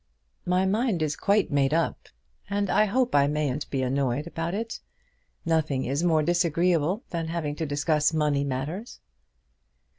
[0.47, 2.09] My mind is quite made up,
[2.49, 4.79] and I hope I mayn't be annoyed about it.
[5.45, 8.99] Nothing is more disagreeable than having to discuss money matters."